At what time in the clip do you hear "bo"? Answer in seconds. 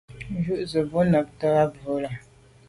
0.89-0.99